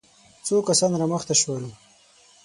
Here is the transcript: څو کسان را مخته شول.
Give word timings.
څو 0.45 0.55
کسان 0.69 0.91
را 0.99 1.05
مخته 1.13 1.33
شول. 1.41 1.63